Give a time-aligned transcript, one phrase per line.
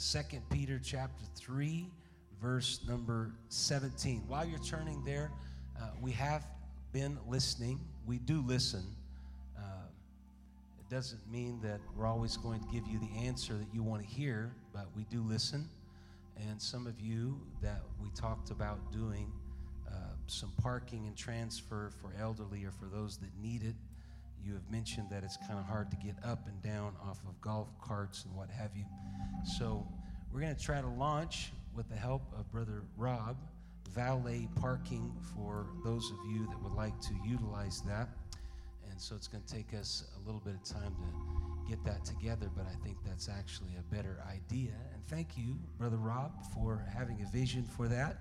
[0.00, 1.86] Second Peter chapter 3,
[2.40, 4.22] verse number 17.
[4.26, 5.30] While you're turning there,
[5.78, 6.46] uh, we have
[6.90, 7.78] been listening.
[8.06, 8.82] We do listen.
[9.58, 9.60] Uh,
[10.78, 14.00] it doesn't mean that we're always going to give you the answer that you want
[14.00, 15.68] to hear, but we do listen.
[16.48, 19.30] And some of you that we talked about doing
[19.86, 19.96] uh,
[20.28, 23.74] some parking and transfer for elderly or for those that need it.
[24.44, 27.40] You have mentioned that it's kind of hard to get up and down off of
[27.40, 28.84] golf carts and what have you.
[29.58, 29.86] So
[30.32, 33.36] we're going to try to launch, with the help of Brother Rob,
[33.94, 38.08] valet parking for those of you that would like to utilize that.
[38.90, 42.04] And so it's going to take us a little bit of time to get that
[42.04, 44.72] together, but I think that's actually a better idea.
[44.92, 48.18] And thank you, Brother Rob, for having a vision for that.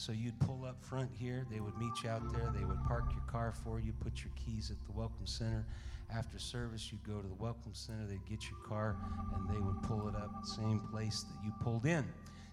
[0.00, 3.04] So you'd pull up front here, they would meet you out there, they would park
[3.12, 5.66] your car for you, put your keys at the Welcome Center.
[6.10, 8.96] After service, you'd go to the Welcome Center, they'd get your car,
[9.34, 12.06] and they would pull it up, the same place that you pulled in.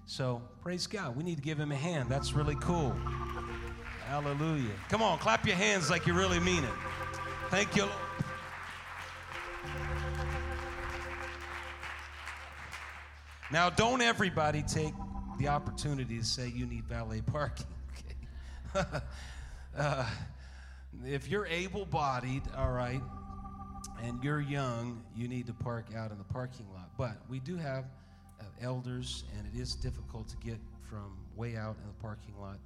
[0.08, 1.16] So praise God.
[1.16, 2.10] We need to give him a hand.
[2.10, 2.94] That's really cool.
[4.10, 4.76] Hallelujah.
[4.90, 6.74] Come on, clap your hands like you really mean it.
[7.50, 7.96] Thank you, Lord.
[13.54, 14.94] Now, don't everybody take
[15.38, 17.66] the opportunity to say you need valet parking.
[18.76, 18.86] Okay?
[19.78, 20.06] uh,
[21.06, 23.02] if you're able bodied, all right,
[24.04, 26.90] and you're young, you need to park out in the parking lot.
[26.98, 27.86] But we do have
[28.40, 30.58] uh, elders, and it is difficult to get
[30.90, 32.60] from way out in the parking lot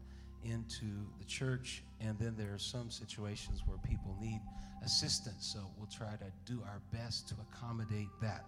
[0.44, 0.85] into
[1.19, 1.83] the church.
[2.00, 4.39] And then there are some situations where people need
[4.83, 5.45] assistance.
[5.53, 8.45] So we'll try to do our best to accommodate that.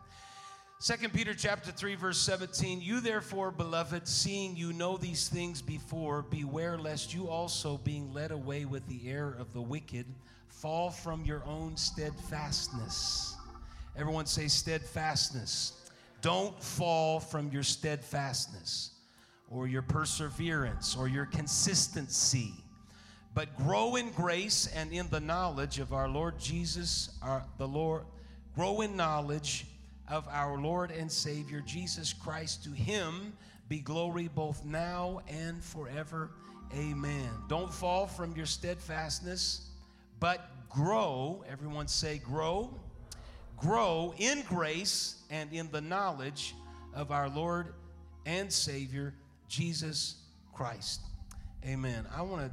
[0.84, 6.24] Second Peter chapter 3 verse 17 You therefore beloved seeing you know these things before
[6.24, 10.06] beware lest you also being led away with the error of the wicked
[10.50, 13.38] fall from your own steadfastness.
[13.96, 15.90] Everyone say steadfastness.
[16.22, 18.92] Don't fall from your steadfastness
[19.50, 22.52] or your perseverance or your consistency,
[23.34, 28.04] but grow in grace and in the knowledge of our Lord Jesus, our, the Lord.
[28.54, 29.66] Grow in knowledge
[30.10, 32.64] of our Lord and Savior Jesus Christ.
[32.66, 33.34] To him
[33.70, 36.32] be glory both now and forever.
[36.76, 37.30] Amen.
[37.48, 39.70] Don't fall from your steadfastness,
[40.20, 41.44] but grow.
[41.50, 42.74] Everyone say, grow.
[43.58, 46.56] Grow in grace and in the knowledge
[46.94, 47.74] of our Lord
[48.26, 49.14] and Savior
[49.48, 50.16] Jesus
[50.54, 51.02] Christ.
[51.66, 52.06] Amen.
[52.16, 52.52] I want to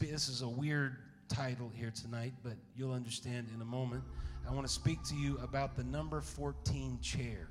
[0.00, 0.96] this is a weird
[1.28, 4.02] title here tonight, but you'll understand in a moment.
[4.48, 7.48] I want to speak to you about the number 14 chair.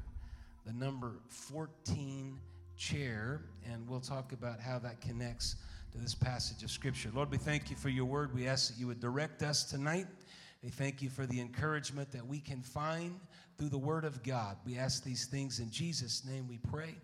[0.65, 2.39] The number 14
[2.77, 5.57] chair, and we'll talk about how that connects
[5.91, 7.09] to this passage of Scripture.
[7.13, 8.33] Lord, we thank you for your word.
[8.33, 10.07] We ask that you would direct us tonight.
[10.63, 13.19] We thank you for the encouragement that we can find
[13.57, 14.55] through the word of God.
[14.65, 16.95] We ask these things in Jesus' name we pray.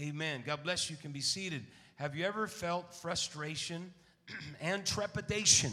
[0.00, 0.44] Amen.
[0.46, 0.96] God bless you.
[0.96, 1.66] you can be seated.
[1.96, 3.92] Have you ever felt frustration
[4.60, 5.72] and trepidation?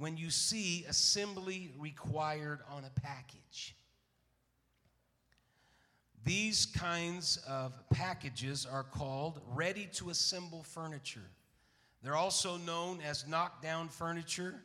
[0.00, 3.76] When you see assembly required on a package.
[6.24, 11.28] These kinds of packages are called ready to assemble furniture.
[12.02, 14.62] They're also known as knockdown furniture,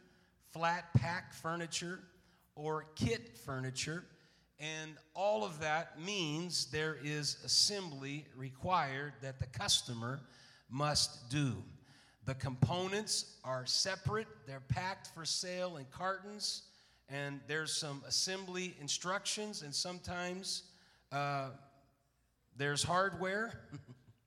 [0.54, 2.00] flat pack furniture,
[2.56, 4.06] or kit furniture.
[4.58, 10.22] And all of that means there is assembly required that the customer
[10.70, 11.62] must do.
[12.26, 16.64] The components are separate, they're packed for sale in cartons,
[17.08, 20.64] and there's some assembly instructions, and sometimes
[21.12, 21.50] uh,
[22.58, 23.54] there's hardware.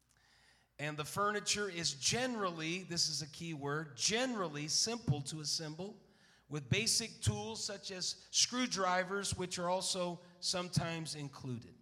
[0.79, 5.97] and the furniture is generally, this is a key word, generally simple to assemble
[6.49, 11.75] with basic tools such as screwdrivers, which are also sometimes included.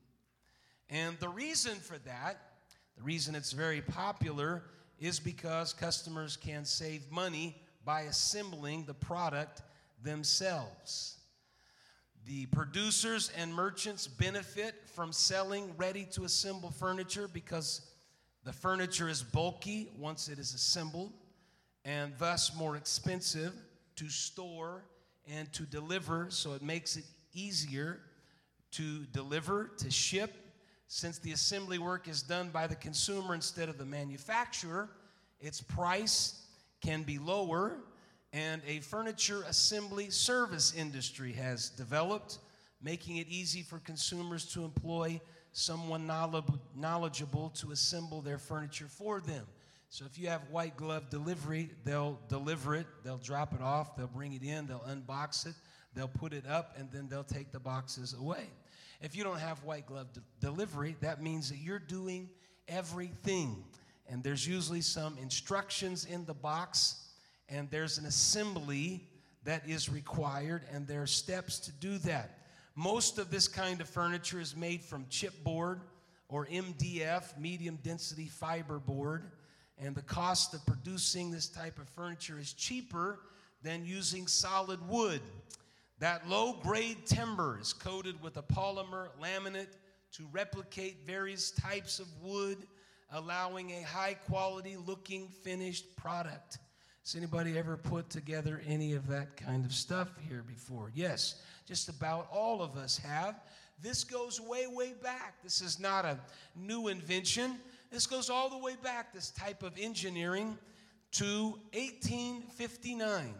[0.88, 2.38] And the reason for that,
[2.96, 4.62] the reason it's very popular,
[4.98, 9.62] is because customers can save money by assembling the product
[10.02, 11.18] themselves.
[12.26, 17.82] The producers and merchants benefit from selling ready to assemble furniture because
[18.44, 21.12] the furniture is bulky once it is assembled
[21.84, 23.52] and thus more expensive
[23.94, 24.82] to store
[25.28, 28.00] and to deliver, so it makes it easier
[28.72, 30.34] to deliver, to ship,
[30.88, 34.88] since the assembly work is done by the consumer instead of the manufacturer,
[35.40, 36.42] its price
[36.80, 37.78] can be lower,
[38.32, 42.38] and a furniture assembly service industry has developed,
[42.82, 45.20] making it easy for consumers to employ
[45.52, 49.46] someone knowledgeable to assemble their furniture for them.
[49.88, 54.06] So if you have white glove delivery, they'll deliver it, they'll drop it off, they'll
[54.06, 55.54] bring it in, they'll unbox it,
[55.94, 58.44] they'll put it up, and then they'll take the boxes away.
[59.00, 62.28] If you don't have white glove de- delivery, that means that you're doing
[62.68, 63.64] everything.
[64.08, 67.08] And there's usually some instructions in the box,
[67.48, 69.06] and there's an assembly
[69.44, 72.38] that is required, and there are steps to do that.
[72.74, 75.80] Most of this kind of furniture is made from chipboard
[76.28, 79.30] or MDF, medium density fiber board,
[79.78, 83.20] and the cost of producing this type of furniture is cheaper
[83.62, 85.20] than using solid wood.
[85.98, 89.78] That low grade timber is coated with a polymer laminate
[90.12, 92.58] to replicate various types of wood,
[93.12, 96.58] allowing a high quality looking finished product.
[97.02, 100.90] Has anybody ever put together any of that kind of stuff here before?
[100.94, 103.40] Yes, just about all of us have.
[103.80, 105.42] This goes way, way back.
[105.42, 106.18] This is not a
[106.54, 107.58] new invention.
[107.90, 110.58] This goes all the way back, this type of engineering,
[111.12, 113.34] to 1859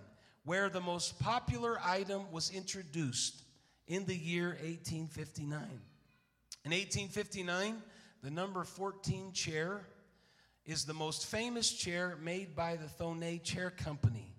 [0.47, 3.43] where the most popular item was introduced
[3.89, 5.59] in the year 1859.
[6.65, 7.83] In 1859,
[8.23, 9.81] the number 14 chair
[10.65, 14.33] is the most famous chair made by the Thonet Chair Company.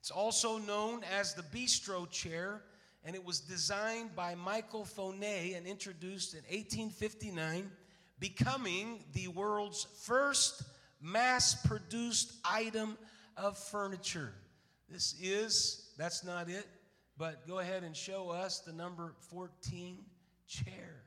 [0.00, 2.60] It's also known as the bistro chair,
[3.02, 7.70] and it was designed by Michael Thonet and introduced in 1859,
[8.20, 10.62] becoming the world's first
[11.00, 12.98] mass produced item
[13.38, 14.34] of furniture.
[14.88, 16.66] This is, that's not it,
[17.16, 19.98] but go ahead and show us the number 14
[20.46, 21.04] chair.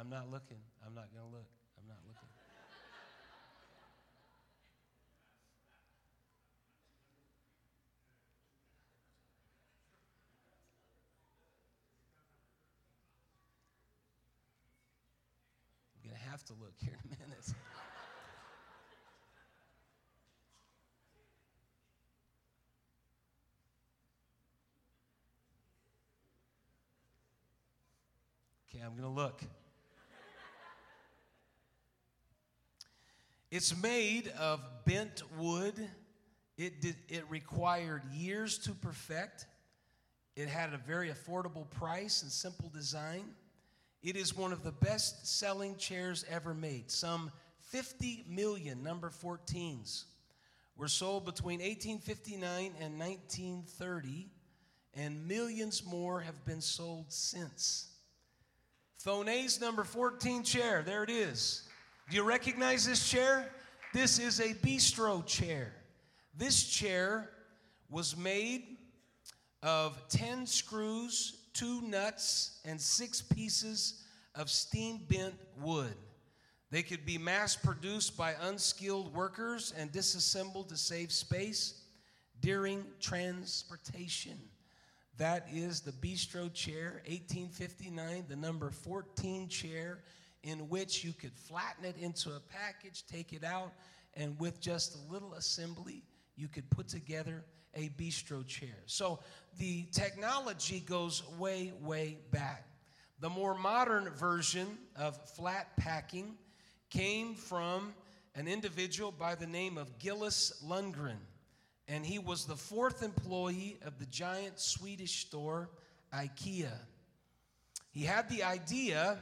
[0.00, 0.56] I'm not looking.
[0.86, 1.46] I'm not going to look.
[1.76, 2.39] I'm not looking.
[16.40, 17.44] Have to look here in a minute.
[28.68, 29.42] okay, I'm going to look.
[33.50, 35.74] It's made of bent wood.
[36.56, 39.46] It, did, it required years to perfect.
[40.36, 43.24] It had a very affordable price and simple design.
[44.02, 46.90] It is one of the best selling chairs ever made.
[46.90, 47.30] Some
[47.70, 50.04] 50 million number 14s
[50.76, 54.30] were sold between 1859 and 1930,
[54.94, 57.88] and millions more have been sold since.
[59.04, 61.68] Thonet's number 14 chair, there it is.
[62.08, 63.50] Do you recognize this chair?
[63.92, 65.72] This is a bistro chair.
[66.36, 67.30] This chair
[67.90, 68.78] was made
[69.62, 74.02] of 10 screws two nuts, and six pieces
[74.34, 75.94] of steam bent wood.
[76.70, 81.82] They could be mass produced by unskilled workers and disassembled to save space
[82.40, 84.38] during transportation.
[85.18, 89.98] That is the bistro chair, 1859, the number 14 chair,
[90.42, 93.72] in which you could flatten it into a package, take it out,
[94.14, 96.04] and with just a little assembly,
[96.36, 98.76] you could put together a bistro chair.
[98.86, 99.20] So
[99.58, 102.66] the technology goes way, way back.
[103.20, 106.36] The more modern version of flat packing
[106.88, 107.94] came from
[108.34, 111.18] an individual by the name of Gillis Lundgren,
[111.88, 115.70] and he was the fourth employee of the giant Swedish store
[116.14, 116.72] IKEA.
[117.90, 119.18] He had the idea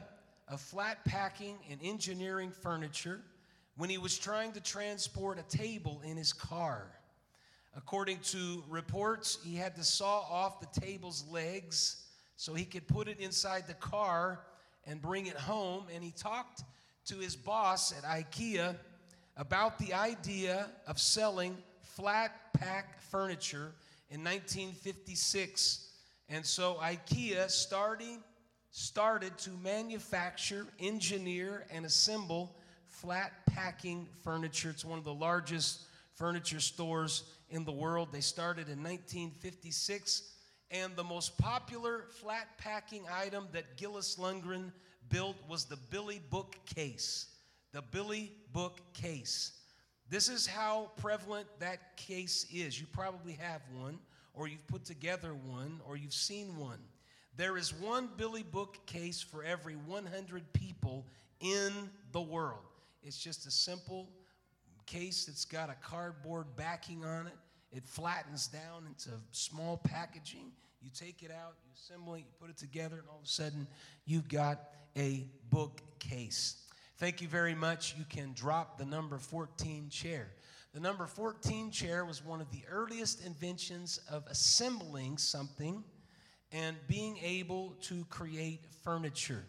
[0.47, 3.21] of flat packing and engineering furniture
[3.77, 6.91] when he was trying to transport a table in his car.
[7.77, 12.03] According to reports, he had to saw off the table's legs
[12.35, 14.41] so he could put it inside the car
[14.85, 15.85] and bring it home.
[15.93, 16.63] And he talked
[17.05, 18.75] to his boss at IKEA
[19.37, 23.73] about the idea of selling flat pack furniture
[24.09, 25.87] in 1956.
[26.27, 28.19] And so IKEA starting,
[28.71, 32.55] started to manufacture, engineer, and assemble
[32.87, 34.69] flat packing furniture.
[34.69, 35.81] It's one of the largest
[36.15, 38.09] furniture stores in the world.
[38.11, 40.23] They started in 1956,
[40.71, 44.71] and the most popular flat packing item that Gillis Lundgren
[45.09, 47.27] built was the Billy Book case.
[47.71, 49.53] The Billy Book case.
[50.09, 52.79] This is how prevalent that case is.
[52.79, 53.99] You probably have one,
[54.33, 56.79] or you've put together one, or you've seen one.
[57.37, 61.05] There is one Billy Book case for every 100 people
[61.39, 61.71] in
[62.11, 62.65] the world.
[63.03, 64.09] It's just a simple
[64.89, 67.37] case that's got a cardboard backing on it.
[67.71, 70.51] It flattens down into small packaging.
[70.81, 73.27] You take it out, you assemble it, you put it together, and all of a
[73.27, 73.67] sudden,
[74.05, 76.63] you've got a bookcase.
[76.97, 77.95] Thank you very much.
[77.97, 80.31] You can drop the number 14 chair.
[80.73, 85.83] The number 14 chair was one of the earliest inventions of assembling something
[86.51, 89.43] and being able to create furniture.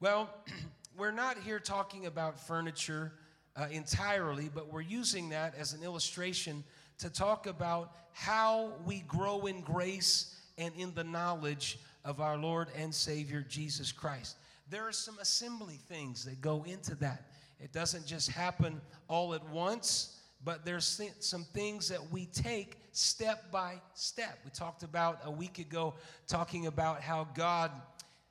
[0.00, 0.28] Well,
[0.98, 3.12] we're not here talking about furniture
[3.56, 6.64] uh, entirely, but we're using that as an illustration
[6.98, 12.68] to talk about how we grow in grace and in the knowledge of our Lord
[12.76, 14.36] and Savior Jesus Christ.
[14.70, 17.30] There are some assembly things that go into that.
[17.60, 23.50] It doesn't just happen all at once, but there's some things that we take step
[23.50, 24.38] by step.
[24.44, 25.94] We talked about a week ago
[26.26, 27.70] talking about how God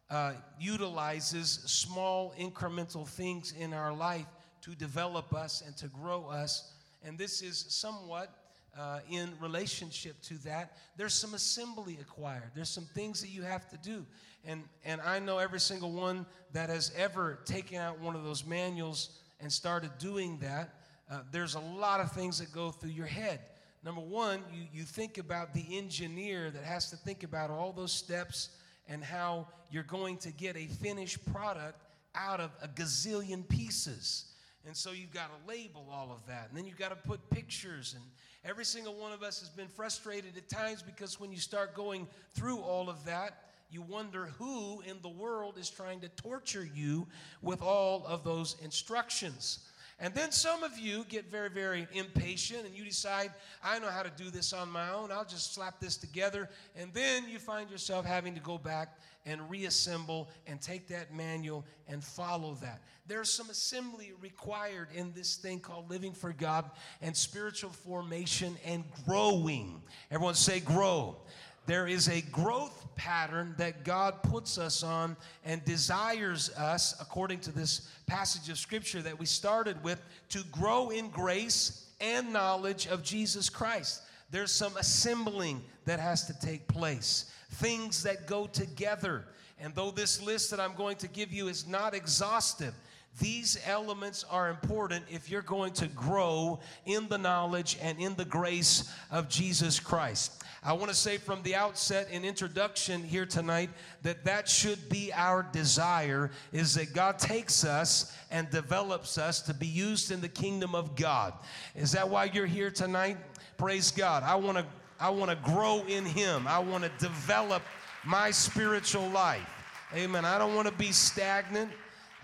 [0.10, 4.28] uh, utilizes small incremental things in our life
[4.64, 6.74] to develop us and to grow us.
[7.04, 8.34] And this is somewhat
[8.78, 10.78] uh, in relationship to that.
[10.98, 14.06] There's some assembly acquired, there's some things that you have to do.
[14.46, 18.46] And, and I know every single one that has ever taken out one of those
[18.46, 20.74] manuals and started doing that
[21.14, 23.40] uh, there's a lot of things that go through your head.
[23.84, 27.92] Number one, you, you think about the engineer that has to think about all those
[27.92, 28.50] steps
[28.88, 31.80] and how you're going to get a finished product
[32.16, 34.33] out of a gazillion pieces.
[34.66, 36.48] And so you've got to label all of that.
[36.50, 37.96] And then you've got to put pictures.
[37.96, 38.04] And
[38.46, 42.08] every single one of us has been frustrated at times because when you start going
[42.34, 47.08] through all of that, you wonder who in the world is trying to torture you
[47.42, 49.60] with all of those instructions.
[50.00, 53.32] And then some of you get very, very impatient and you decide,
[53.64, 55.12] I know how to do this on my own.
[55.12, 56.50] I'll just slap this together.
[56.76, 61.66] And then you find yourself having to go back and reassemble and take that manual
[61.88, 62.82] and follow that.
[63.08, 66.70] There's some assembly required in this thing called living for God
[67.02, 69.82] and spiritual formation and growing.
[70.10, 71.18] Everyone say, grow
[71.66, 75.16] there is a growth pattern that God puts us on
[75.46, 80.90] and desires us, according to this passage of scripture that we started with, to grow
[80.90, 84.02] in grace and knowledge of Jesus Christ.
[84.30, 89.26] There's some assembling that has to take place, things that go together.
[89.60, 92.74] And though this list that I'm going to give you is not exhaustive,
[93.20, 98.26] these elements are important if you're going to grow in the knowledge and in the
[98.26, 100.44] grace of Jesus Christ.
[100.64, 103.70] I want to say from the outset in introduction here tonight
[104.02, 109.54] that that should be our desire is that God takes us and develops us to
[109.54, 111.34] be used in the kingdom of God.
[111.76, 113.18] Is that why you're here tonight?
[113.58, 114.24] Praise God.
[114.24, 114.66] I want to
[115.00, 116.48] I want to grow in him.
[116.48, 117.64] I want to develop
[118.06, 119.48] my spiritual life.
[119.96, 120.26] Amen.
[120.26, 121.72] I don't want to be stagnant.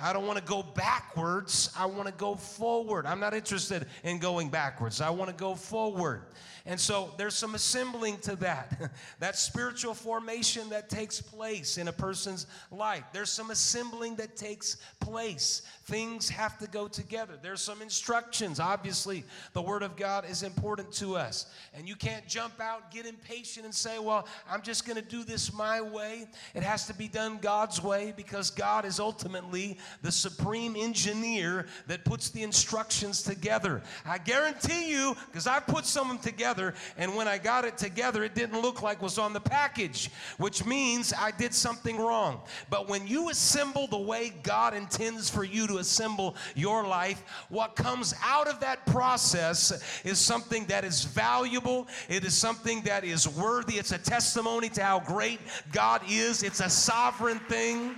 [0.01, 1.73] I don't want to go backwards.
[1.77, 3.05] I want to go forward.
[3.05, 5.01] I'm not interested in going backwards.
[5.01, 6.21] I want to go forward.
[6.65, 8.91] And so there's some assembling to that.
[9.19, 13.03] that spiritual formation that takes place in a person's life.
[13.11, 15.63] There's some assembling that takes place.
[15.89, 17.33] Things have to go together.
[17.41, 18.59] There's some instructions.
[18.59, 21.47] Obviously, the Word of God is important to us.
[21.73, 25.23] And you can't jump out, get impatient, and say, Well, I'm just going to do
[25.23, 26.27] this my way.
[26.53, 32.05] It has to be done God's way because God is ultimately the supreme engineer that
[32.05, 33.81] puts the instructions together.
[34.05, 36.75] I guarantee you, because I put some of them together.
[36.97, 40.67] And when I got it together, it didn't look like was on the package, which
[40.67, 42.41] means I did something wrong.
[42.69, 47.75] But when you assemble the way God intends for you to assemble your life, what
[47.75, 51.87] comes out of that process is something that is valuable.
[52.07, 53.77] It is something that is worthy.
[53.77, 55.39] It's a testimony to how great
[55.71, 56.43] God is.
[56.43, 57.95] It's a sovereign thing.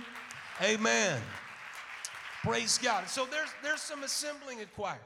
[0.62, 1.20] Amen.
[2.42, 3.08] Praise God.
[3.08, 4.98] So there's there's some assembling acquired.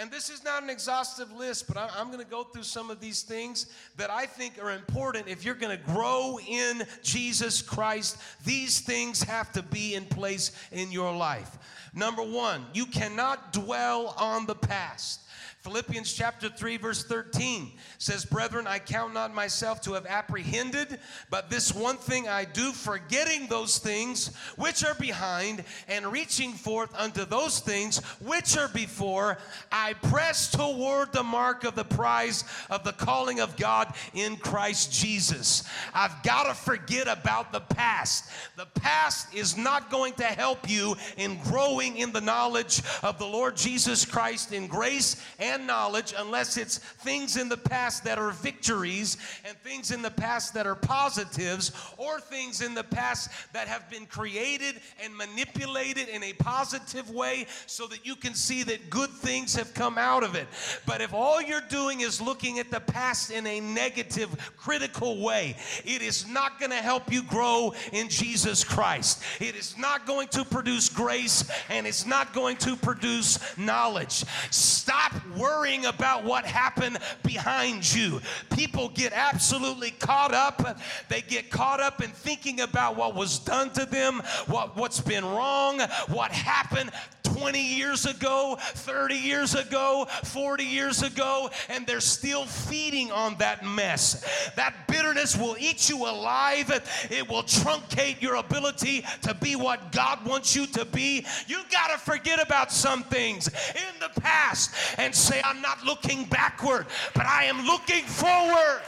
[0.00, 3.00] And this is not an exhaustive list, but I'm going to go through some of
[3.00, 5.26] these things that I think are important.
[5.26, 10.52] If you're going to grow in Jesus Christ, these things have to be in place
[10.70, 11.58] in your life.
[11.94, 15.22] Number one, you cannot dwell on the past.
[15.62, 21.50] Philippians chapter 3, verse 13 says, Brethren, I count not myself to have apprehended, but
[21.50, 27.24] this one thing I do, forgetting those things which are behind and reaching forth unto
[27.24, 29.38] those things which are before,
[29.72, 34.92] I press toward the mark of the prize of the calling of God in Christ
[34.92, 35.64] Jesus.
[35.92, 38.30] I've got to forget about the past.
[38.56, 43.26] The past is not going to help you in growing in the knowledge of the
[43.26, 48.32] Lord Jesus Christ in grace and knowledge unless it's things in the past that are
[48.32, 53.68] victories and things in the past that are positives or things in the past that
[53.68, 58.90] have been created and manipulated in a positive way so that you can see that
[58.90, 60.48] good things have come out of it.
[60.84, 65.56] But if all you're doing is looking at the past in a negative, critical way,
[65.84, 69.22] it is not going to help you grow in Jesus Christ.
[69.40, 74.24] It is not going to produce grace and it's not going to produce knowledge.
[74.50, 78.20] Stop worrying about what happened behind you.
[78.50, 80.78] People get absolutely caught up.
[81.08, 85.24] They get caught up in thinking about what was done to them, what, what's been
[85.24, 86.90] wrong, what happened
[87.38, 93.64] 20 years ago, 30 years ago, 40 years ago, and they're still feeding on that
[93.64, 94.50] mess.
[94.56, 96.70] That bitterness will eat you alive.
[97.10, 101.24] It will truncate your ability to be what God wants you to be.
[101.46, 106.24] You got to forget about some things in the past and say, I'm not looking
[106.24, 108.82] backward, but I am looking forward.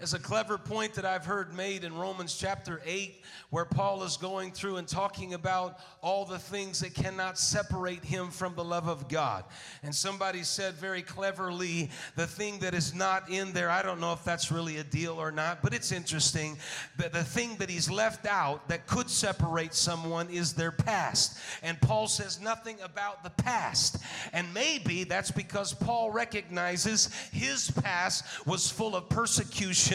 [0.00, 4.16] There's a clever point that I've heard made in Romans chapter 8, where Paul is
[4.16, 8.88] going through and talking about all the things that cannot separate him from the love
[8.88, 9.44] of God.
[9.82, 14.14] And somebody said very cleverly, the thing that is not in there, I don't know
[14.14, 16.56] if that's really a deal or not, but it's interesting
[16.96, 21.36] that the thing that he's left out that could separate someone is their past.
[21.62, 23.98] And Paul says nothing about the past.
[24.32, 29.89] And maybe that's because Paul recognizes his past was full of persecution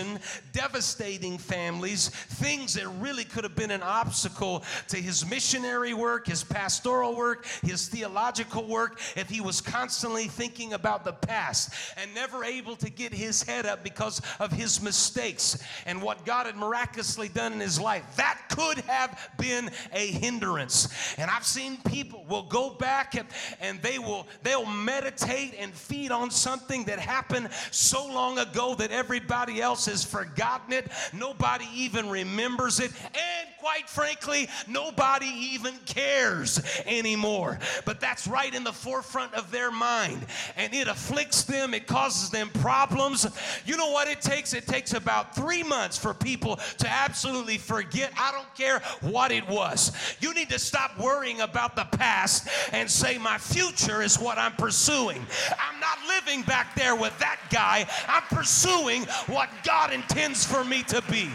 [0.54, 6.44] devastating families, things that really could have been an obstacle to his missionary work, his
[6.44, 12.44] pastoral work, his theological work, if he was constantly thinking about the past and never
[12.44, 17.30] able to get his head up because of his mistakes and what God had miraculously
[17.30, 18.04] done in his life.
[18.16, 21.16] That could have been a hindrance.
[21.18, 26.32] And I've seen people will go back and, they will they'll meditate and feed on
[26.32, 30.88] something that happened so long ago that everybody else has forgotten it.
[31.13, 32.92] Nobody even remembers it.
[33.04, 37.58] And quite frankly, nobody even cares anymore.
[37.84, 40.25] But that's right in the forefront of their mind.
[40.56, 43.25] And it afflicts them, it causes them problems.
[43.65, 44.54] You know what it takes?
[44.54, 48.12] It takes about three months for people to absolutely forget.
[48.18, 49.92] I don't care what it was.
[50.20, 54.54] You need to stop worrying about the past and say, My future is what I'm
[54.54, 55.26] pursuing.
[55.60, 57.88] I'm not living back there with that guy.
[58.08, 61.30] I'm pursuing what God intends for me to be.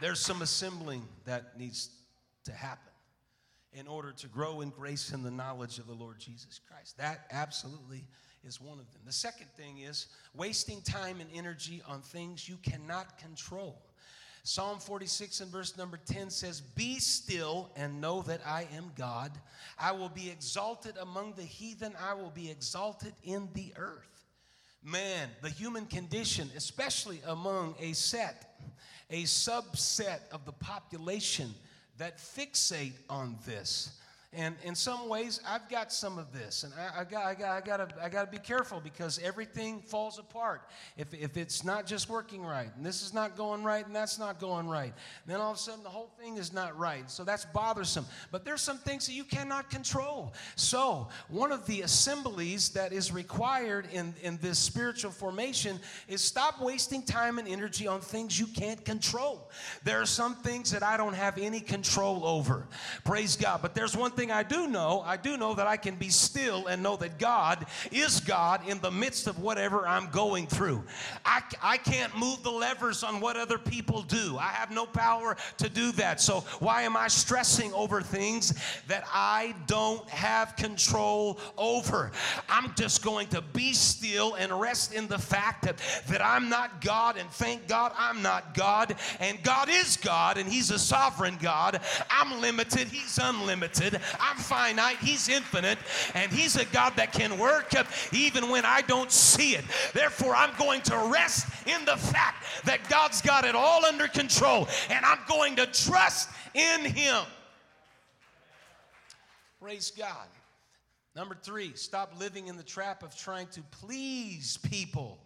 [0.00, 1.90] There's some assembling that needs
[2.44, 2.92] to happen
[3.72, 6.96] in order to grow in grace and the knowledge of the Lord Jesus Christ.
[6.98, 8.06] That absolutely
[8.44, 9.02] is one of them.
[9.04, 13.82] The second thing is wasting time and energy on things you cannot control.
[14.48, 19.30] Psalm 46 and verse number 10 says, Be still and know that I am God.
[19.78, 24.24] I will be exalted among the heathen, I will be exalted in the earth.
[24.82, 28.58] Man, the human condition, especially among a set,
[29.10, 31.54] a subset of the population
[31.98, 33.98] that fixate on this.
[34.34, 37.50] And in some ways, I've got some of this, and I, I got, I got,
[37.50, 41.64] I got to, I got to be careful because everything falls apart if, if it's
[41.64, 44.92] not just working right, and this is not going right, and that's not going right.
[45.24, 47.10] Then all of a sudden, the whole thing is not right.
[47.10, 48.04] So that's bothersome.
[48.30, 50.34] But there's some things that you cannot control.
[50.56, 56.60] So one of the assemblies that is required in in this spiritual formation is stop
[56.60, 59.50] wasting time and energy on things you can't control.
[59.84, 62.66] There are some things that I don't have any control over.
[63.04, 63.62] Praise God.
[63.62, 66.66] But there's one thing I do know I do know that I can be still
[66.66, 70.82] and know that God is God in the midst of whatever I'm going through.
[71.24, 75.36] I, I can't move the levers on what other people do, I have no power
[75.58, 76.20] to do that.
[76.20, 78.54] So, why am I stressing over things
[78.88, 82.10] that I don't have control over?
[82.48, 85.78] I'm just going to be still and rest in the fact that,
[86.08, 90.48] that I'm not God, and thank God I'm not God, and God is God, and
[90.48, 91.80] He's a sovereign God.
[92.10, 94.00] I'm limited, He's unlimited.
[94.20, 95.78] I'm finite, He's infinite,
[96.14, 97.72] and He's a God that can work
[98.12, 99.64] even when I don't see it.
[99.92, 104.68] Therefore, I'm going to rest in the fact that God's got it all under control,
[104.90, 107.22] and I'm going to trust in Him.
[109.60, 110.26] Praise God.
[111.16, 115.18] Number three, stop living in the trap of trying to please people.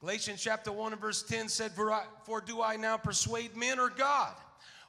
[0.00, 3.80] Galatians chapter 1 and verse 10 said, For, I, for do I now persuade men
[3.80, 4.34] or God?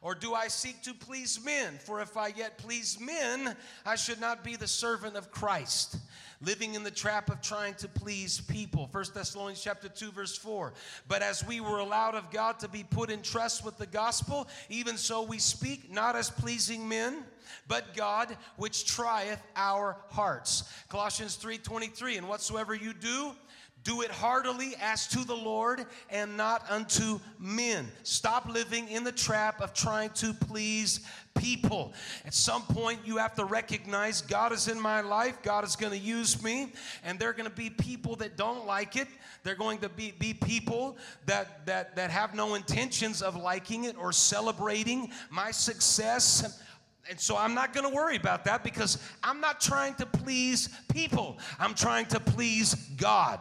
[0.02, 1.78] Or do I seek to please men?
[1.84, 5.98] For if I yet please men, I should not be the servant of Christ.
[6.42, 8.88] Living in the trap of trying to please people.
[8.94, 10.72] 1 Thessalonians chapter 2 verse 4.
[11.10, 14.48] But as we were allowed of God to be put in trust with the gospel,
[14.70, 17.26] even so we speak not as pleasing men,
[17.68, 20.64] but God which trieth our hearts.
[20.88, 23.36] Colossians 3:23 and whatsoever you do
[23.84, 27.88] do it heartily as to the Lord and not unto men.
[28.04, 31.00] Stop living in the trap of trying to please
[31.40, 31.94] people.
[32.26, 35.94] At some point, you have to recognize God is in my life, God is going
[35.94, 39.08] to use me, and there are going to be people that don't like it.
[39.44, 43.96] They're going to be, be people that, that, that have no intentions of liking it
[43.98, 46.62] or celebrating my success
[47.10, 50.70] and so I'm not going to worry about that because I'm not trying to please
[50.94, 51.40] people.
[51.60, 53.40] I'm trying to please God.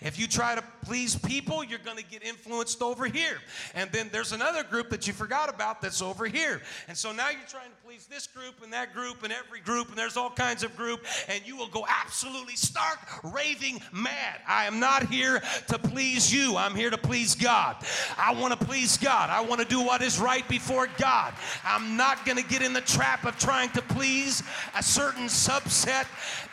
[0.00, 3.38] If you try to please people, you're going to get influenced over here.
[3.74, 6.62] And then there's another group that you forgot about that's over here.
[6.88, 9.88] And so now you're trying to please this group and that group and every group
[9.88, 12.98] and there's all kinds of group and you will go absolutely stark
[13.34, 14.40] raving mad.
[14.48, 16.56] I am not here to please you.
[16.56, 17.76] I'm here to please God.
[18.16, 19.28] I want to please God.
[19.28, 21.34] I want to do what is right before God.
[21.64, 24.42] I'm not going to get in the trap trap of trying to please
[24.76, 26.06] a certain subset.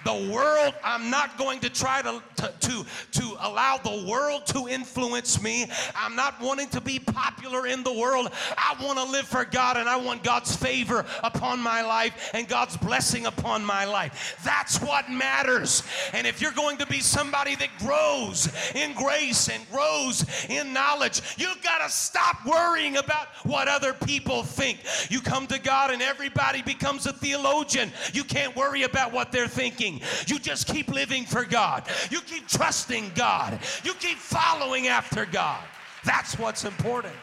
[0.05, 4.67] The world, I'm not going to try to, to, to, to allow the world to
[4.67, 5.65] influence me.
[5.95, 8.29] I'm not wanting to be popular in the world.
[8.57, 12.47] I want to live for God and I want God's favor upon my life and
[12.47, 14.39] God's blessing upon my life.
[14.45, 15.83] That's what matters.
[16.13, 21.21] And if you're going to be somebody that grows in grace and grows in knowledge,
[21.37, 24.79] you've got to stop worrying about what other people think.
[25.09, 27.91] You come to God and everybody becomes a theologian.
[28.13, 30.01] You can't worry about what they're thinking.
[30.27, 31.83] You just keep living for God.
[32.09, 33.59] You keep trusting God.
[33.83, 35.63] You keep following after God.
[36.03, 37.15] That's what's important.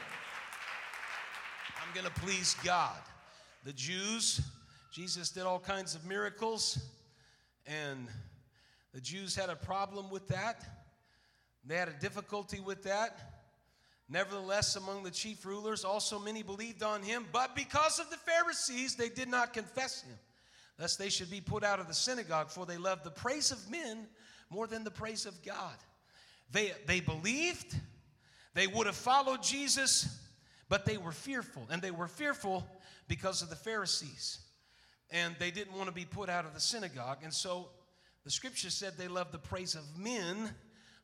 [1.81, 2.97] I'm going to please God.
[3.65, 4.41] The Jews,
[4.93, 6.79] Jesus did all kinds of miracles,
[7.67, 8.09] and
[8.93, 10.65] the Jews had a problem with that.
[11.67, 13.34] They had a difficulty with that.
[14.09, 18.97] Nevertheless, among the chief rulers, also many believed on him, but because of the Pharisees,
[18.97, 20.17] they did not confess him,
[20.79, 23.71] lest they should be put out of the synagogue, for they loved the praise of
[23.71, 24.07] men
[24.51, 25.77] more than the praise of God.
[26.53, 27.75] They, they believed,
[28.53, 30.21] they would have followed Jesus,
[30.69, 31.67] but they were fearful.
[31.71, 32.67] And they were fearful
[33.09, 34.39] because of the Pharisees.
[35.11, 37.19] And they didn't want to be put out of the synagogue.
[37.23, 37.71] And so
[38.23, 40.51] the scripture said they loved the praise of men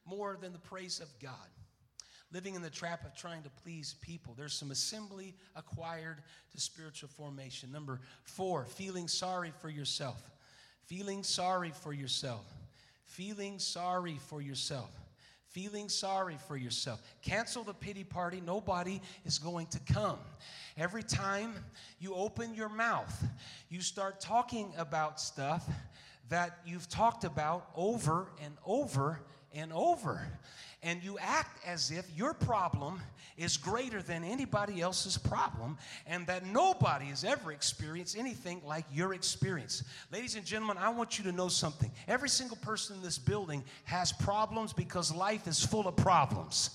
[0.04, 1.48] more than the praise of God
[2.32, 4.34] living in the trap of trying to please people.
[4.36, 6.18] There's some assembly acquired
[6.52, 7.72] to spiritual formation.
[7.72, 10.30] Number four, feeling sorry for yourself.
[10.86, 12.44] Feeling sorry for yourself.
[13.04, 14.90] Feeling sorry for yourself.
[15.50, 17.02] Feeling sorry for yourself.
[17.22, 18.40] Cancel the pity party.
[18.44, 20.18] Nobody is going to come.
[20.76, 21.54] Every time
[21.98, 23.24] you open your mouth,
[23.68, 25.68] you start talking about stuff
[26.28, 29.20] that you've talked about over and over
[29.52, 30.24] and over
[30.82, 33.00] and you act as if your problem
[33.36, 39.14] is greater than anybody else's problem and that nobody has ever experienced anything like your
[39.14, 39.82] experience.
[40.12, 41.90] Ladies and gentlemen, I want you to know something.
[42.08, 46.70] Every single person in this building has problems because life is full of problems.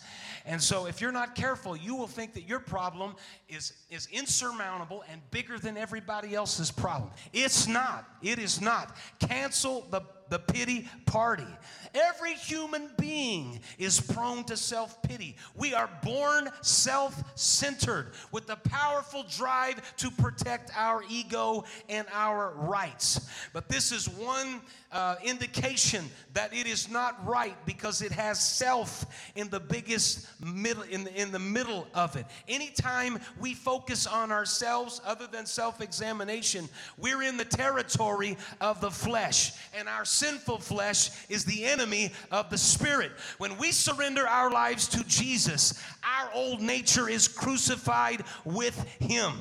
[0.45, 3.15] And so if you're not careful, you will think that your problem
[3.49, 7.09] is, is insurmountable and bigger than everybody else's problem.
[7.33, 8.07] It's not.
[8.21, 8.95] It is not.
[9.19, 11.47] Cancel the the pity party.
[11.93, 15.35] Every human being is prone to self pity.
[15.55, 22.53] We are born self centered with the powerful drive to protect our ego and our
[22.55, 23.29] rights.
[23.53, 24.61] But this is one
[24.95, 29.05] uh, indication that it is not right because it has self
[29.35, 32.25] in the biggest middle in the, in the middle of it.
[32.47, 39.51] Anytime we focus on ourselves other than self-examination, we're in the territory of the flesh,
[39.77, 43.11] and our sinful flesh is the enemy of the spirit.
[43.37, 49.33] When we surrender our lives to Jesus, our old nature is crucified with him.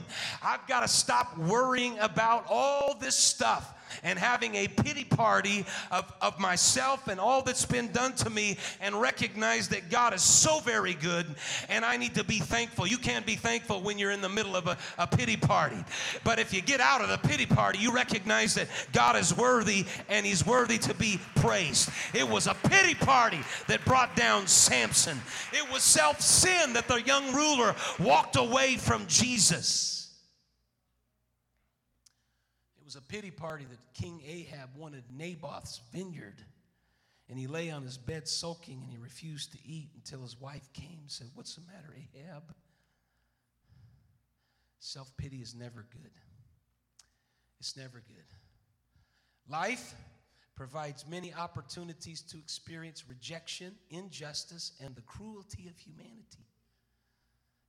[0.43, 6.13] I've got to stop worrying about all this stuff and having a pity party of,
[6.21, 10.61] of myself and all that's been done to me and recognize that God is so
[10.61, 11.27] very good
[11.69, 12.87] and I need to be thankful.
[12.87, 15.83] You can't be thankful when you're in the middle of a, a pity party.
[16.25, 19.87] But if you get out of the pity party, you recognize that God is worthy
[20.09, 21.91] and He's worthy to be praised.
[22.13, 25.21] It was a pity party that brought down Samson,
[25.53, 30.04] it was self sin that the young ruler walked away from Jesus.
[32.95, 36.41] Was a pity party that King Ahab wanted Naboth's vineyard.
[37.29, 40.73] And he lay on his bed soaking and he refused to eat until his wife
[40.73, 42.55] came and said, What's the matter, Ahab?
[44.79, 46.11] Self pity is never good.
[47.59, 48.27] It's never good.
[49.49, 49.95] Life
[50.55, 56.47] provides many opportunities to experience rejection, injustice, and the cruelty of humanity.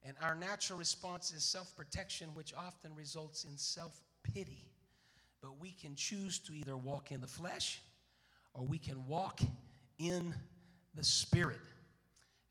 [0.04, 4.75] And our natural response is self protection, which often results in self pity.
[5.46, 7.80] But we can choose to either walk in the flesh
[8.56, 9.42] or we can walk
[10.00, 10.34] in
[10.96, 11.60] the spirit.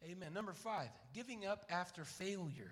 [0.09, 0.33] Amen.
[0.33, 2.71] Number five, giving up after failure.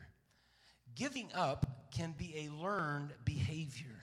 [0.94, 3.98] Giving up can be a learned behavior.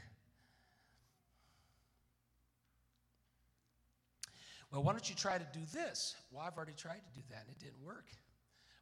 [4.73, 6.15] Well, why don't you try to do this?
[6.31, 8.07] Well, I've already tried to do that and it didn't work.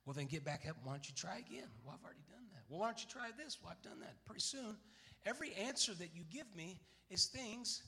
[0.05, 0.77] Well, then get back up.
[0.83, 1.69] Why don't you try again?
[1.85, 2.63] Well, I've already done that.
[2.67, 3.59] Well, why don't you try this?
[3.61, 4.25] Well, I've done that.
[4.25, 4.75] Pretty soon,
[5.25, 7.83] every answer that you give me is things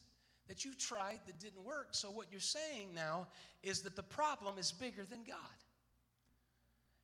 [0.48, 1.90] that you've tried that didn't work.
[1.92, 3.28] So, what you're saying now
[3.64, 5.38] is that the problem is bigger than God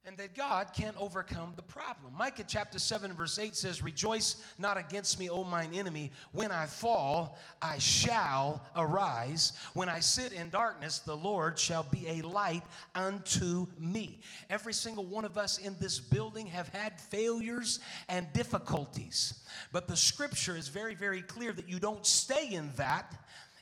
[0.07, 2.13] and that God can't overcome the problem.
[2.15, 6.11] Micah chapter 7, verse 8 says, Rejoice not against me, O mine enemy.
[6.31, 9.53] When I fall, I shall arise.
[9.73, 12.63] When I sit in darkness, the Lord shall be a light
[12.93, 14.19] unto me.
[14.49, 19.41] Every single one of us in this building have had failures and difficulties.
[19.71, 23.11] But the scripture is very, very clear that you don't stay in that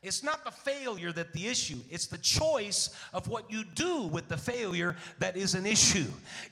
[0.04, 4.28] it's not the failure that the issue, it's the choice of what you do with
[4.28, 6.06] the failure that is an issue.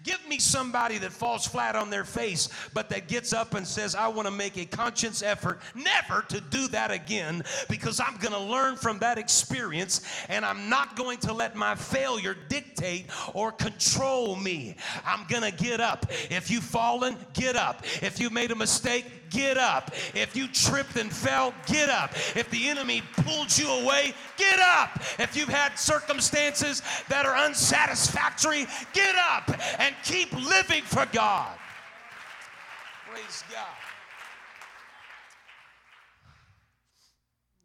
[0.04, 3.94] Give me somebody that falls flat on their face, but that gets up and says,
[3.94, 8.34] I want to make a conscious effort never to do that again because I'm going
[8.34, 13.52] to learn from that experience and I'm not going to let my failure dictate or
[13.52, 14.78] control me.
[15.06, 16.06] I'm going to get up.
[16.30, 17.84] If you've fallen, get up.
[18.02, 19.91] If you made a mistake, get up.
[20.13, 22.12] If you tripped and fell, get up.
[22.36, 25.00] If the enemy pulled you away, get up.
[25.17, 31.58] If you've had circumstances that are unsatisfactory, get up and keep living for God.
[33.10, 33.67] Praise God.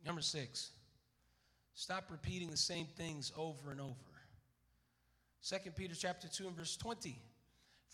[0.04, 0.70] Number six,
[1.74, 3.94] stop repeating the same things over and over.
[5.48, 7.20] 2 Peter chapter 2 and verse 20.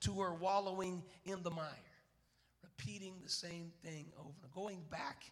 [0.00, 1.66] to her wallowing in the mire,
[2.62, 5.30] repeating the same thing over, going back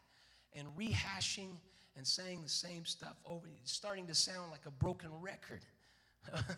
[0.54, 1.50] and rehashing
[1.96, 3.46] and saying the same stuff over.
[3.62, 5.60] It's starting to sound like a broken record.
[6.34, 6.56] it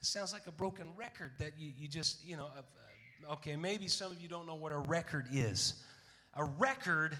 [0.00, 4.12] sounds like a broken record that you, you just, you know, uh, okay, maybe some
[4.12, 5.82] of you don't know what a record is.
[6.34, 7.16] A record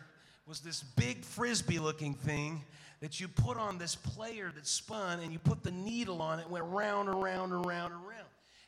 [0.46, 2.62] was this big frisbee looking thing
[3.00, 6.48] that you put on this player that spun and you put the needle on it,
[6.48, 8.25] went round and round and round and round.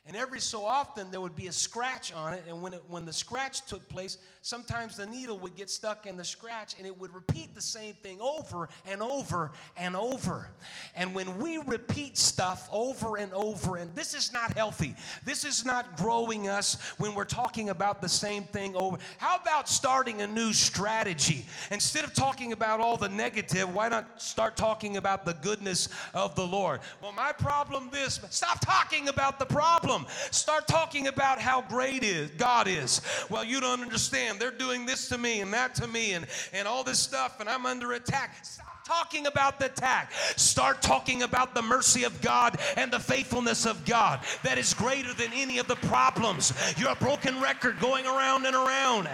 [0.09, 2.43] And every so often there would be a scratch on it.
[2.47, 6.17] And when, it, when the scratch took place, sometimes the needle would get stuck in
[6.17, 10.49] the scratch and it would repeat the same thing over and over and over.
[10.95, 14.95] And when we repeat stuff over and over, and this is not healthy,
[15.25, 18.97] this is not growing us when we're talking about the same thing over.
[19.19, 21.45] How about starting a new strategy?
[21.69, 26.33] Instead of talking about all the negative, why not start talking about the goodness of
[26.33, 26.79] the Lord?
[26.99, 30.31] Well, my problem this, stop talking about the problem problem.
[30.31, 33.01] Start talking about how great is God is.
[33.29, 34.39] Well, you don't understand.
[34.39, 37.49] They're doing this to me and that to me and, and all this stuff, and
[37.49, 38.43] I'm under attack.
[38.43, 40.11] Stop talking about the attack.
[40.35, 45.13] Start talking about the mercy of God and the faithfulness of God that is greater
[45.13, 46.53] than any of the problems.
[46.77, 49.09] You're a broken record going around and around.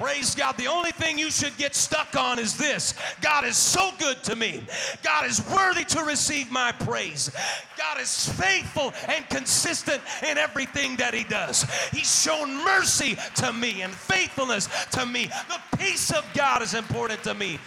[0.00, 0.56] Praise God.
[0.56, 4.34] The only thing you should get stuck on is this God is so good to
[4.34, 4.62] me.
[5.02, 7.30] God is worthy to receive my praise.
[7.76, 11.64] God is faithful and consistent in everything that He does.
[11.90, 15.26] He's shown mercy to me and faithfulness to me.
[15.26, 17.58] The peace of God is important to me.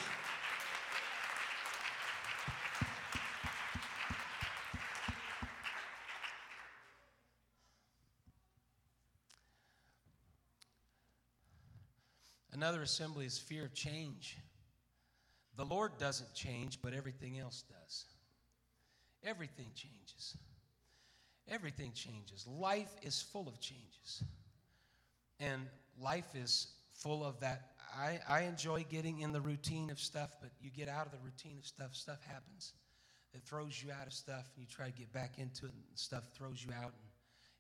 [12.64, 14.38] Another assembly is fear of change.
[15.58, 18.06] The Lord doesn't change, but everything else does.
[19.22, 20.38] Everything changes.
[21.50, 22.48] Everything changes.
[22.48, 24.24] Life is full of changes.
[25.42, 25.64] And
[26.02, 27.72] life is full of that.
[27.98, 31.20] I, I enjoy getting in the routine of stuff, but you get out of the
[31.22, 32.72] routine of stuff, stuff happens.
[33.34, 35.84] It throws you out of stuff, and you try to get back into it, and
[35.96, 36.94] stuff throws you out.
[36.94, 37.12] And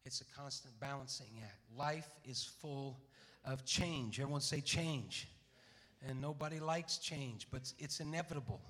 [0.05, 1.59] it's a constant balancing act.
[1.77, 3.01] Life is full
[3.45, 4.19] of change.
[4.19, 5.27] Everyone say change.
[6.07, 8.61] And nobody likes change, but it's inevitable.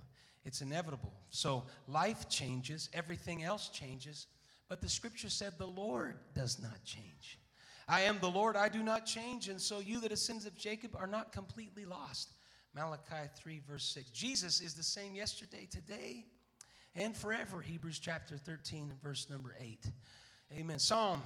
[0.45, 1.13] It's inevitable.
[1.29, 4.27] So life changes, everything else changes,
[4.69, 7.39] but the scripture said the Lord does not change.
[7.87, 10.57] I am the Lord, I do not change, and so you, that the descendants of
[10.57, 12.33] Jacob, are not completely lost.
[12.75, 14.09] Malachi 3, verse 6.
[14.11, 16.25] Jesus is the same yesterday, today,
[16.95, 17.61] and forever.
[17.61, 19.85] Hebrews chapter 13, verse number 8.
[20.57, 20.79] Amen.
[20.79, 21.21] Psalm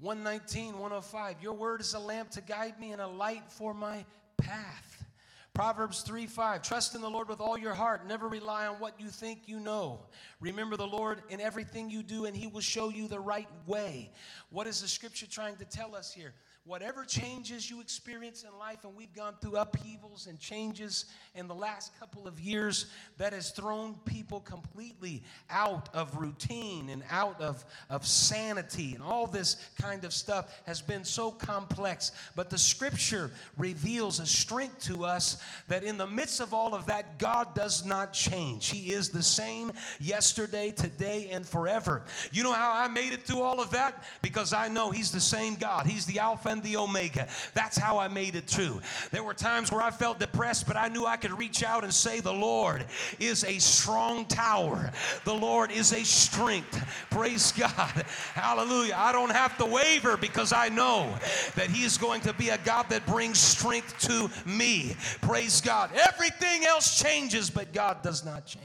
[0.00, 1.42] 119, 105.
[1.42, 4.04] Your word is a lamp to guide me and a light for my
[4.38, 5.04] path.
[5.52, 6.62] Proverbs 3 5.
[6.62, 8.06] Trust in the Lord with all your heart.
[8.06, 10.00] Never rely on what you think you know.
[10.40, 14.10] Remember the Lord in everything you do, and He will show you the right way.
[14.50, 16.32] What is the scripture trying to tell us here?
[16.64, 21.54] Whatever changes you experience in life, and we've gone through upheavals and changes in the
[21.54, 27.64] last couple of years that has thrown people completely out of routine and out of,
[27.88, 32.12] of sanity, and all this kind of stuff has been so complex.
[32.36, 36.86] But the scripture reveals a strength to us that in the midst of all of
[36.86, 38.68] that, God does not change.
[38.68, 42.02] He is the same yesterday, today, and forever.
[42.32, 44.04] You know how I made it through all of that?
[44.20, 47.26] Because I know He's the same God, He's the Alpha and the Omega.
[47.54, 48.80] That's how I made it through.
[49.10, 51.94] There were times where I felt depressed, but I knew I could reach out and
[51.94, 52.84] say, The Lord
[53.18, 54.90] is a strong tower,
[55.24, 57.06] the Lord is a strength.
[57.10, 58.04] Praise God.
[58.34, 58.94] Hallelujah.
[58.96, 61.14] I don't have to waver because I know
[61.54, 64.96] that He is going to be a God that brings strength to me.
[65.22, 65.90] Praise God.
[65.94, 68.64] Everything else changes, but God does not change.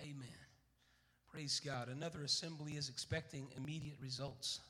[0.00, 0.28] Amen.
[1.30, 1.88] Praise God.
[1.88, 4.60] Another assembly is expecting immediate results.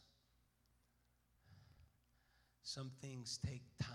[2.68, 3.88] Some things take time.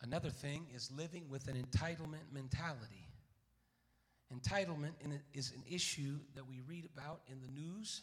[0.00, 3.06] Another thing is living with an entitlement mentality.
[4.34, 4.92] Entitlement
[5.34, 8.00] is an issue that we read about in the news.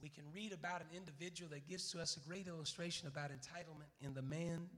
[0.00, 3.92] We can read about an individual that gives to us a great illustration about entitlement
[4.00, 4.70] in the man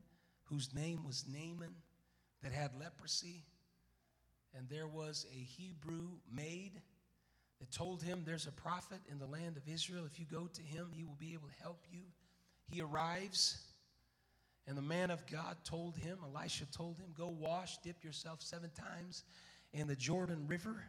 [0.47, 1.77] whose name was Naaman
[2.43, 3.45] that had leprosy.
[4.53, 6.83] And there was a Hebrew maid
[7.59, 10.05] that told him there's a prophet in the land of Israel.
[10.05, 12.01] If you go to him, he will be able to help you.
[12.69, 13.59] He arrives,
[14.67, 18.71] and the man of God told him, Elisha told him, Go wash, dip yourself seven
[18.71, 19.25] times
[19.73, 20.83] in the Jordan River.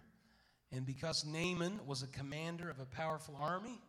[0.71, 3.79] And because Naaman was a commander of a powerful army,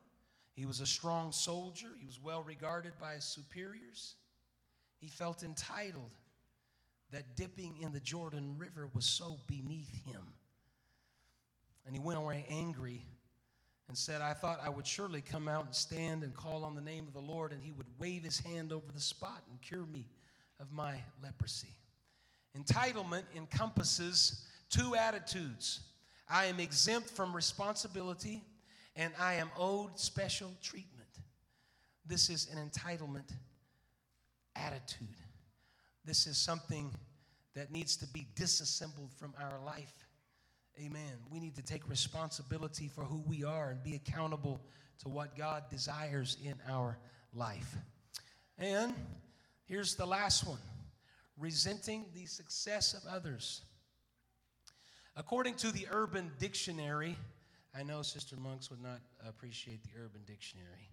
[0.53, 4.15] he was a strong soldier, he was well regarded by his superiors,
[4.99, 6.11] he felt entitled
[7.11, 10.23] that dipping in the Jordan River was so beneath him.
[11.89, 13.01] And he went away angry
[13.89, 16.83] and said, I thought I would surely come out and stand and call on the
[16.83, 19.87] name of the Lord, and he would wave his hand over the spot and cure
[19.87, 20.05] me
[20.61, 21.75] of my leprosy.
[22.55, 25.81] Entitlement encompasses two attitudes
[26.29, 28.45] I am exempt from responsibility,
[28.95, 31.09] and I am owed special treatment.
[32.05, 33.33] This is an entitlement
[34.55, 35.09] attitude.
[36.05, 36.95] This is something
[37.55, 39.95] that needs to be disassembled from our life
[40.81, 41.13] Amen.
[41.31, 44.61] We need to take responsibility for who we are and be accountable
[45.01, 46.99] to what God desires in our
[47.35, 47.77] life.
[48.59, 48.95] And
[49.65, 50.61] here's the last one
[51.37, 53.63] resenting the success of others.
[55.17, 57.17] According to the Urban Dictionary,
[57.77, 60.91] I know Sister Monks would not appreciate the Urban Dictionary,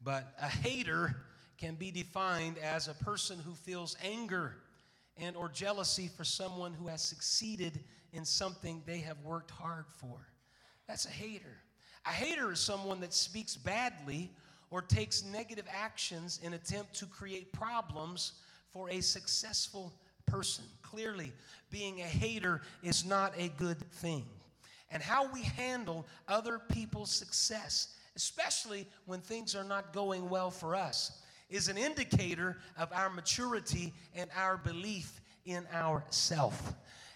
[0.00, 1.16] but a hater
[1.58, 4.56] can be defined as a person who feels anger
[5.16, 7.80] and or jealousy for someone who has succeeded
[8.12, 10.26] in something they have worked hard for.
[10.86, 11.60] That's a hater.
[12.06, 14.30] A hater is someone that speaks badly
[14.70, 18.32] or takes negative actions in attempt to create problems
[18.72, 19.92] for a successful
[20.26, 20.64] person.
[20.82, 21.32] Clearly,
[21.70, 24.26] being a hater is not a good thing.
[24.90, 30.74] And how we handle other people's success, especially when things are not going well for
[30.74, 31.22] us,
[31.54, 36.74] is an indicator of our maturity and our belief in ourself.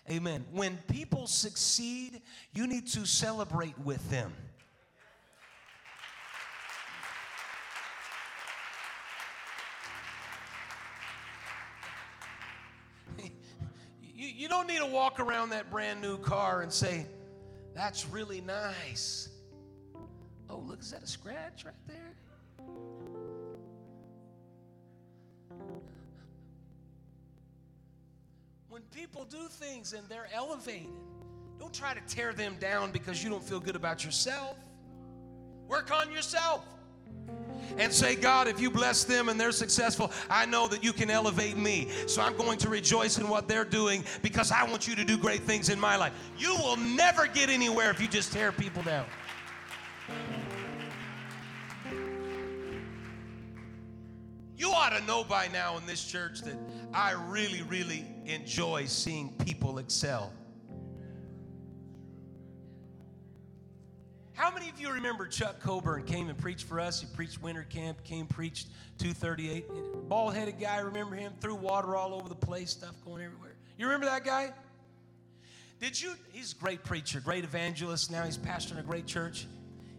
[0.09, 0.45] Amen.
[0.53, 2.23] When people succeed,
[2.55, 4.33] you need to celebrate with them.
[14.21, 17.07] You, you don't need to walk around that brand new car and say,
[17.73, 19.29] That's really nice.
[20.51, 22.08] Oh, look, is that a scratch right there?
[28.93, 30.89] People do things and they're elevated,
[31.59, 34.57] don't try to tear them down because you don't feel good about yourself.
[35.69, 36.65] Work on yourself.
[37.77, 41.11] And say, God, if you bless them and they're successful, I know that you can
[41.11, 41.89] elevate me.
[42.07, 45.19] So I'm going to rejoice in what they're doing because I want you to do
[45.19, 46.13] great things in my life.
[46.39, 49.05] You will never get anywhere if you just tear people down.
[54.59, 56.57] You ought to know by now in this church that
[56.93, 60.33] I really, really enjoy seeing people excel.
[64.33, 67.01] How many of you remember Chuck Coburn came and preached for us?
[67.01, 70.09] He preached winter camp, came preached 238.
[70.09, 71.33] Bald headed guy, remember him?
[71.41, 73.55] Threw water all over the place, stuff going everywhere.
[73.77, 74.53] You remember that guy?
[75.81, 76.15] Did you?
[76.33, 78.11] He's a great preacher, great evangelist.
[78.11, 79.47] Now he's pastoring a great church.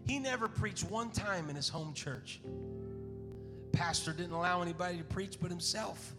[0.06, 2.40] He never preached one time in his home church.
[3.72, 6.14] Pastor didn't allow anybody to preach but himself.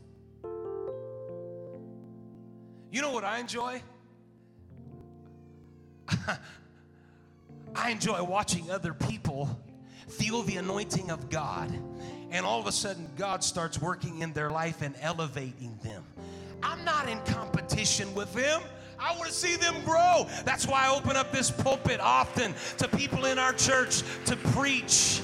[2.92, 3.82] You know what I enjoy?
[7.76, 9.50] I enjoy watching other people
[10.08, 11.72] feel the anointing of God,
[12.32, 16.04] and all of a sudden, God starts working in their life and elevating them.
[16.62, 18.62] I'm not in competition with them.
[19.00, 20.28] I want to see them grow.
[20.46, 25.22] That's why I open up this pulpit often to people in our church to preach.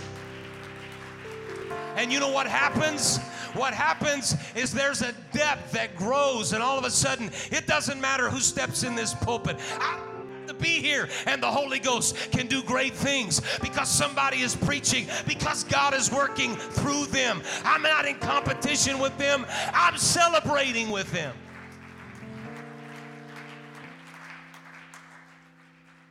[1.97, 3.17] And you know what happens?
[3.53, 7.99] What happens is there's a depth that grows, and all of a sudden, it doesn't
[7.99, 9.57] matter who steps in this pulpit.
[9.79, 9.99] I,
[10.45, 15.07] to be here and the Holy Ghost can do great things because somebody is preaching,
[15.27, 17.41] because God is working through them.
[17.65, 21.35] I'm not in competition with them, I'm celebrating with them.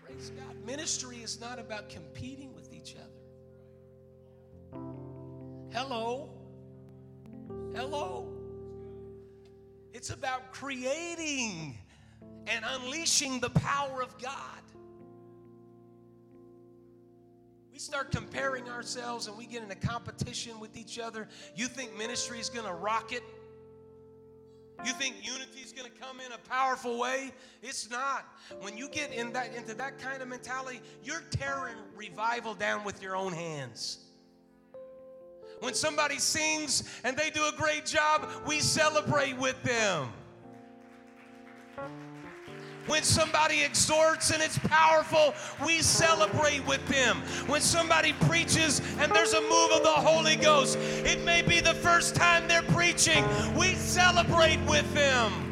[0.04, 0.54] Praise God.
[0.66, 2.45] Ministry is not about competing
[5.76, 6.30] Hello.
[7.74, 8.32] Hello.
[9.92, 11.76] It's about creating
[12.46, 14.62] and unleashing the power of God.
[17.70, 21.28] We start comparing ourselves and we get in a competition with each other.
[21.54, 23.22] You think ministry is going to rocket?
[24.82, 27.32] You think unity is going to come in a powerful way?
[27.62, 28.24] It's not.
[28.62, 33.02] When you get in that into that kind of mentality, you're tearing revival down with
[33.02, 34.05] your own hands.
[35.60, 40.12] When somebody sings and they do a great job, we celebrate with them.
[42.86, 45.34] When somebody exhorts and it's powerful,
[45.64, 47.16] we celebrate with them.
[47.48, 51.74] When somebody preaches and there's a move of the Holy Ghost, it may be the
[51.74, 53.24] first time they're preaching,
[53.56, 55.45] we celebrate with them.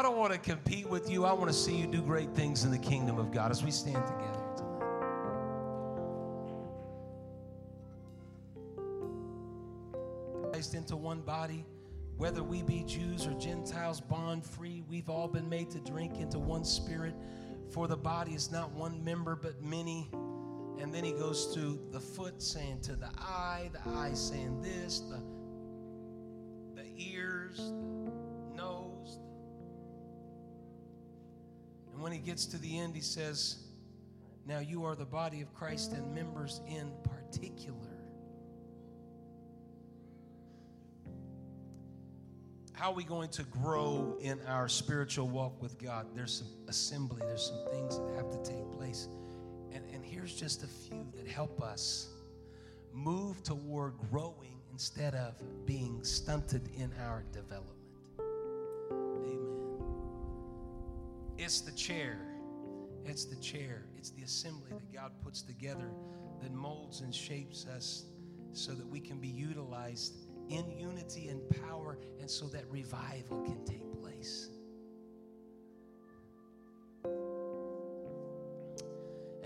[0.00, 1.26] I don't want to compete with you.
[1.26, 3.70] I want to see you do great things in the kingdom of God as we
[3.70, 4.80] stand together tonight.
[10.72, 11.66] Into one body,
[12.16, 16.38] whether we be Jews or Gentiles, bond free, we've all been made to drink into
[16.38, 17.14] one spirit.
[17.68, 20.08] For the body is not one member, but many.
[20.80, 25.00] And then he goes to the foot saying to the eye, the eye saying this,
[25.00, 25.20] the,
[26.74, 27.60] the ears,
[32.00, 33.58] And when he gets to the end, he says,
[34.46, 37.76] Now you are the body of Christ and members in particular.
[42.72, 46.06] How are we going to grow in our spiritual walk with God?
[46.14, 49.08] There's some assembly, there's some things that have to take place.
[49.70, 52.08] And, and here's just a few that help us
[52.94, 55.34] move toward growing instead of
[55.66, 57.79] being stunted in our development.
[61.42, 62.18] It's the chair.
[63.06, 63.86] It's the chair.
[63.96, 65.90] It's the assembly that God puts together
[66.42, 68.04] that molds and shapes us
[68.52, 70.16] so that we can be utilized
[70.50, 74.50] in unity and power and so that revival can take place.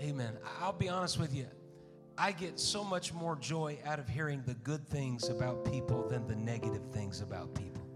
[0.01, 0.33] Amen.
[0.59, 1.47] I'll be honest with you.
[2.17, 6.27] I get so much more joy out of hearing the good things about people than
[6.27, 7.87] the negative things about people.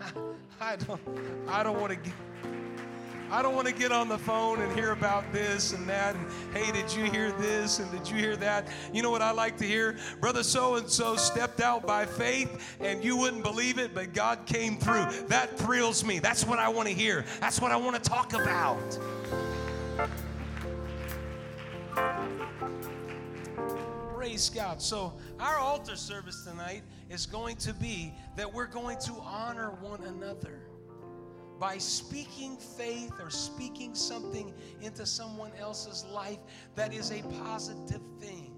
[0.60, 1.00] I don't
[1.46, 2.14] I don't want to get
[3.32, 6.16] I don't want to get on the phone and hear about this and that.
[6.16, 7.78] And hey, did you hear this?
[7.78, 8.66] And did you hear that?
[8.92, 9.96] You know what I like to hear?
[10.20, 14.46] Brother so and so stepped out by faith and you wouldn't believe it, but God
[14.46, 15.06] came through.
[15.28, 16.18] That thrills me.
[16.18, 17.24] That's what I want to hear.
[17.40, 18.98] That's what I want to talk about.
[24.16, 24.82] Praise God.
[24.82, 30.02] So, our altar service tonight is going to be that we're going to honor one
[30.02, 30.69] another
[31.60, 36.38] by speaking faith or speaking something into someone else's life
[36.74, 38.56] that is a positive thing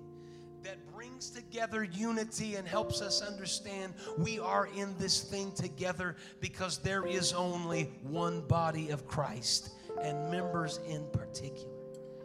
[0.63, 6.79] that brings together unity and helps us understand we are in this thing together because
[6.79, 11.69] there is only one body of Christ and members in particular.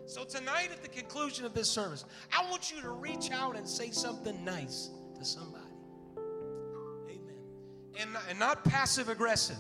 [0.06, 3.68] So tonight, at the conclusion of this service, I want you to reach out and
[3.68, 5.64] say something nice to somebody.
[7.10, 7.36] Amen.
[8.00, 9.58] And, and not passive aggressive.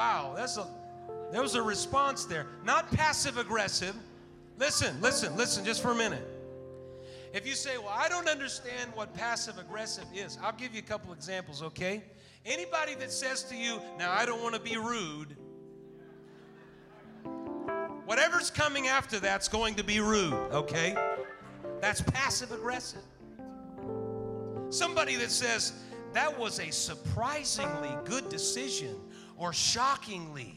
[0.00, 0.66] Wow, that's a
[1.30, 2.46] there was a response there.
[2.64, 3.94] Not passive aggressive.
[4.56, 6.26] Listen, listen, listen just for a minute.
[7.34, 10.88] If you say, "Well, I don't understand what passive aggressive is." I'll give you a
[10.88, 12.02] couple examples, okay?
[12.46, 15.36] Anybody that says to you, "Now, I don't want to be rude."
[18.06, 20.96] Whatever's coming after that's going to be rude, okay?
[21.82, 23.04] That's passive aggressive.
[24.70, 25.74] Somebody that says,
[26.14, 28.98] "That was a surprisingly good decision,"
[29.40, 30.54] or shockingly.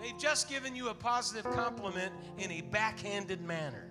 [0.00, 3.90] They've just given you a positive compliment in a backhanded manner.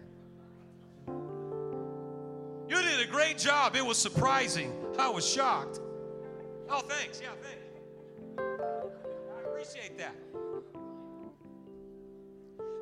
[1.07, 3.75] You did a great job.
[3.75, 4.73] It was surprising.
[4.97, 5.81] I was shocked.
[6.69, 7.21] Oh, thanks.
[7.21, 7.59] Yeah, thanks.
[8.39, 10.15] I appreciate that.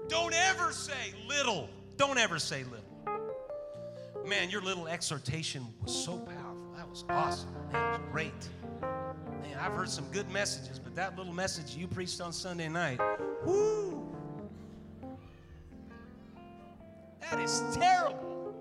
[0.08, 1.70] Don't ever say little.
[1.98, 2.86] Don't ever say little.
[4.28, 6.74] Man, your little exhortation was so powerful.
[6.76, 7.50] That was awesome.
[7.72, 8.34] That was great.
[9.42, 13.00] Man, I've heard some good messages, but that little message you preached on Sunday night,
[13.46, 14.08] whoo!
[17.22, 18.54] That is terrible.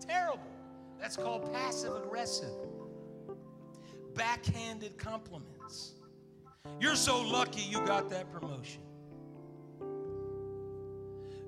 [0.00, 0.46] Terrible.
[1.00, 2.54] That's called passive aggressive.
[4.14, 5.94] Backhanded compliments.
[6.80, 8.82] You're so lucky you got that promotion.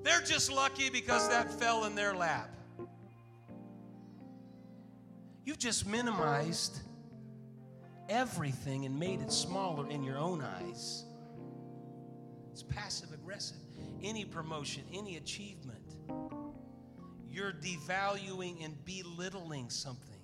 [0.02, 2.54] They're just lucky because that fell in their lap.
[5.44, 6.80] You've just minimized
[8.08, 11.04] everything and made it smaller in your own eyes.
[12.52, 13.56] It's passive aggressive.
[14.02, 15.96] Any promotion, any achievement,
[17.30, 20.20] you're devaluing and belittling something.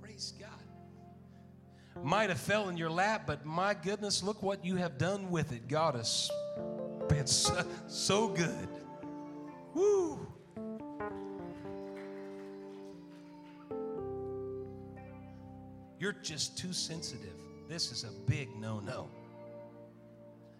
[0.00, 2.02] Praise God.
[2.02, 5.52] Might have fell in your lap, but my goodness, look what you have done with
[5.52, 5.68] it.
[5.68, 6.30] God has
[7.08, 8.68] been so, good.
[9.74, 10.26] Woo!
[15.98, 17.34] You're just too sensitive.
[17.68, 19.08] This is a big no no.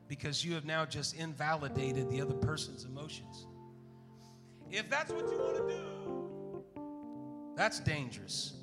[0.08, 3.46] Because you have now just invalidated the other person's emotions.
[4.70, 6.62] If that's what you want to do,
[7.56, 8.54] that's dangerous.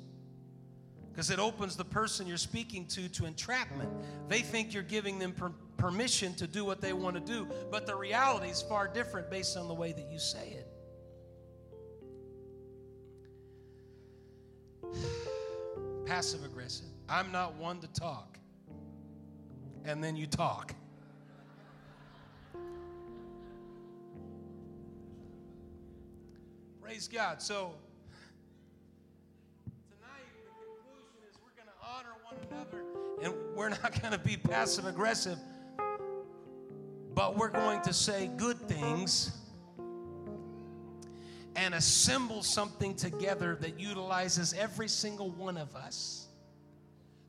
[1.10, 3.90] Because it opens the person you're speaking to to entrapment.
[4.28, 7.86] They think you're giving them per- permission to do what they want to do, but
[7.86, 10.63] the reality is far different based on the way that you say it.
[16.14, 16.86] Passive aggressive.
[17.08, 18.38] I'm not one to talk.
[19.84, 20.72] And then you talk.
[26.80, 27.42] Praise God.
[27.42, 27.74] So,
[29.90, 32.84] tonight, the conclusion is we're going to honor one another
[33.20, 35.38] and we're not going to be passive aggressive,
[37.12, 39.32] but we're going to say good things
[41.56, 46.26] and assemble something together that utilizes every single one of us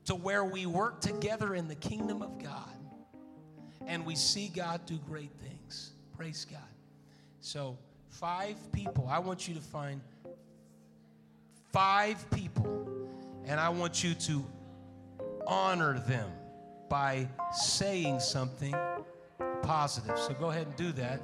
[0.06, 2.76] to where we work together in the kingdom of God
[3.86, 5.92] and we see God do great things.
[6.16, 6.60] Praise God.
[7.40, 10.00] So, five people, I want you to find
[11.72, 12.88] five people
[13.44, 14.44] and I want you to
[15.46, 16.30] honor them
[16.88, 18.74] by saying something
[19.62, 20.18] positive.
[20.18, 21.20] So, go ahead and do that.